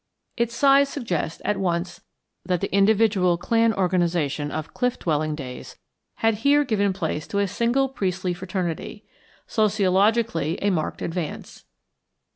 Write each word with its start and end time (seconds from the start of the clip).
Its 0.35 0.55
size 0.55 0.89
suggests 0.89 1.43
at 1.45 1.59
once 1.59 2.01
that 2.43 2.59
the 2.59 2.73
individual 2.73 3.37
clan 3.37 3.71
organization 3.71 4.49
of 4.49 4.73
cliff 4.73 4.97
dwelling 4.97 5.35
days 5.35 5.77
had 6.15 6.37
here 6.39 6.63
given 6.63 6.91
place 6.91 7.27
to 7.27 7.37
a 7.37 7.47
single 7.47 7.87
priestly 7.87 8.33
fraternity, 8.33 9.05
sociologically 9.45 10.57
a 10.59 10.71
marked 10.71 11.03
advance. 11.03 11.65